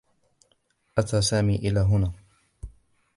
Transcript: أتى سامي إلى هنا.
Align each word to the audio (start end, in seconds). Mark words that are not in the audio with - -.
أتى 0.97 1.21
سامي 1.21 1.55
إلى 1.55 1.79
هنا. 1.79 2.11